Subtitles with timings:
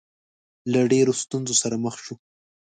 [0.71, 2.15] له ډېرو ستونزو سره مخ شو.